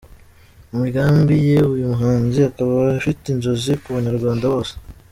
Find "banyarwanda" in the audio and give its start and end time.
3.95-4.45